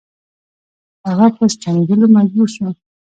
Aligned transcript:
هغه 1.07 1.27
په 1.35 1.43
ستنېدلو 1.53 2.05
مجبور 2.17 2.47
شو. 2.55 2.67